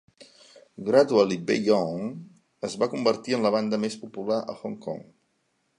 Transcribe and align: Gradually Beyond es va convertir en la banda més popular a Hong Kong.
Gradually 0.87 1.37
Beyond 1.49 2.65
es 2.69 2.77
va 2.85 2.91
convertir 2.95 3.39
en 3.39 3.47
la 3.49 3.53
banda 3.59 3.81
més 3.87 4.01
popular 4.07 4.41
a 4.55 4.59
Hong 4.63 4.81
Kong. 4.87 5.05